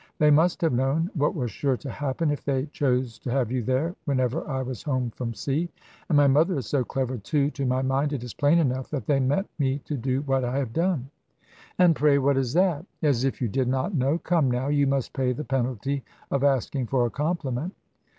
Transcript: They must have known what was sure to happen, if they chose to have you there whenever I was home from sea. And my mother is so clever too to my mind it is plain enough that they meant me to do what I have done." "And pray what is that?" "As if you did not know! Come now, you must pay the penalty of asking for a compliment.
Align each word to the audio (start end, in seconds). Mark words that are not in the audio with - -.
They 0.17 0.31
must 0.31 0.61
have 0.63 0.73
known 0.73 1.11
what 1.13 1.35
was 1.35 1.51
sure 1.51 1.77
to 1.77 1.89
happen, 1.91 2.31
if 2.31 2.43
they 2.43 2.65
chose 2.73 3.19
to 3.19 3.29
have 3.29 3.51
you 3.51 3.61
there 3.61 3.93
whenever 4.05 4.43
I 4.47 4.63
was 4.63 4.81
home 4.81 5.11
from 5.11 5.35
sea. 5.35 5.69
And 6.09 6.15
my 6.17 6.25
mother 6.25 6.57
is 6.57 6.65
so 6.65 6.83
clever 6.83 7.19
too 7.19 7.51
to 7.51 7.67
my 7.67 7.83
mind 7.83 8.11
it 8.11 8.23
is 8.23 8.33
plain 8.33 8.57
enough 8.57 8.89
that 8.89 9.05
they 9.05 9.19
meant 9.19 9.47
me 9.59 9.77
to 9.85 9.95
do 9.97 10.21
what 10.21 10.43
I 10.43 10.57
have 10.57 10.73
done." 10.73 11.11
"And 11.77 11.95
pray 11.95 12.17
what 12.17 12.35
is 12.37 12.53
that?" 12.53 12.83
"As 13.03 13.23
if 13.23 13.43
you 13.43 13.47
did 13.47 13.67
not 13.67 13.93
know! 13.93 14.17
Come 14.17 14.49
now, 14.49 14.69
you 14.69 14.87
must 14.87 15.13
pay 15.13 15.33
the 15.33 15.43
penalty 15.43 16.03
of 16.31 16.43
asking 16.43 16.87
for 16.87 17.05
a 17.05 17.11
compliment. 17.11 17.75